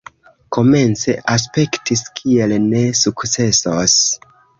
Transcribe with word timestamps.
Komence 0.55 1.11
aspektis 1.33 2.01
kiel 2.21 2.55
ne 2.63 2.81
sukcesos 3.01 3.99